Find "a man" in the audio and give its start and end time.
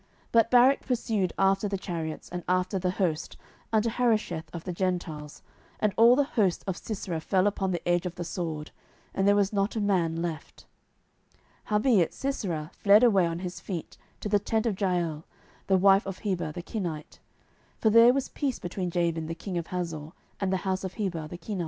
9.75-10.15